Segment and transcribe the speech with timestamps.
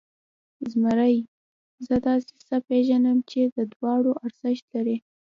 [0.71, 1.17] زمري،
[1.85, 4.97] زه داسې څه پېژنم چې د دواړو ارزښت لري.